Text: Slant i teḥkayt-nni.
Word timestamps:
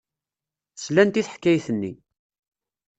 Slant 0.83 1.19
i 1.19 1.21
teḥkayt-nni. 1.23 1.93